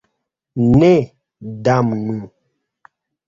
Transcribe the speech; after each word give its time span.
Ne, 0.79 0.93
damnu. 1.63 2.17